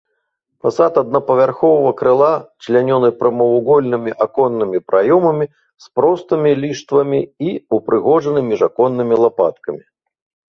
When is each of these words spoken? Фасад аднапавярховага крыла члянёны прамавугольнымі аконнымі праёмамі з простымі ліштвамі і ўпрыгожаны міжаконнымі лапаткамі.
Фасад 0.65 0.93
аднапавярховага 0.99 1.91
крыла 1.99 2.29
члянёны 2.67 3.09
прамавугольнымі 3.19 4.11
аконнымі 4.25 4.79
праёмамі 4.93 5.45
з 5.85 5.93
простымі 6.01 6.51
ліштвамі 6.63 7.21
і 7.51 7.55
ўпрыгожаны 7.79 8.39
міжаконнымі 8.51 9.15
лапаткамі. 9.27 9.83